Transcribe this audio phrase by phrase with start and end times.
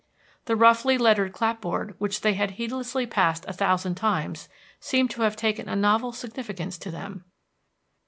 [0.45, 5.35] The roughly lettered clapboard, which they had heedlessly passed a thousand times, seemed to have
[5.35, 7.23] taken a novel significance to them.